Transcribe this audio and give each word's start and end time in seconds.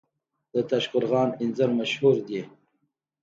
د 0.53 0.55
تاشقرغان 0.69 1.29
انځر 1.41 1.69
مشهور 1.79 2.15
دي 2.27 2.41